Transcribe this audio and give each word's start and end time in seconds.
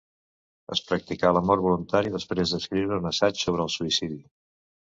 Es 0.75 0.79
practicà 0.91 1.31
la 1.37 1.43
mort 1.49 1.63
voluntària 1.65 2.15
després 2.15 2.55
d'escriure 2.57 2.99
un 3.03 3.07
assaig 3.13 3.43
sobre 3.45 3.65
el 3.69 3.73
suïcidi. 3.79 4.23